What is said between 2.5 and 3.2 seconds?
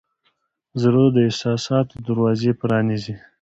پرانیزي.